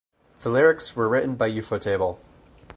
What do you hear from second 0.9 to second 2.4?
were written by Ufotable.